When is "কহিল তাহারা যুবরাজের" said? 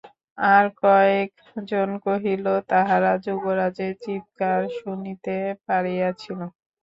2.05-3.93